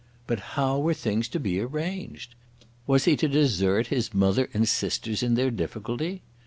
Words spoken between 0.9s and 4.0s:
things to be arranged? Was he to desert